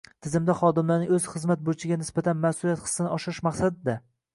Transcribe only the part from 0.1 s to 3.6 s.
Tizimda xodimlarning o‘z xizmat burchiga nisbatan mas’uliyat hissini oshirish